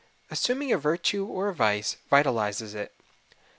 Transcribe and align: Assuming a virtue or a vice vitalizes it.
Assuming 0.31 0.71
a 0.73 0.79
virtue 0.79 1.27
or 1.27 1.49
a 1.49 1.53
vice 1.53 1.95
vitalizes 2.11 2.73
it. 2.73 2.91